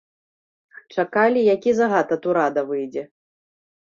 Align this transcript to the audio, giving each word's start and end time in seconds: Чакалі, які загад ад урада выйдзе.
Чакалі, 0.95 1.41
які 1.55 1.73
загад 1.79 2.07
ад 2.15 2.23
урада 2.31 2.61
выйдзе. 2.71 3.03